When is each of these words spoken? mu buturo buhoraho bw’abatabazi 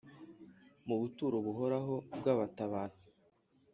mu 0.87 0.95
buturo 1.01 1.37
buhoraho 1.45 1.95
bw’abatabazi 2.17 3.03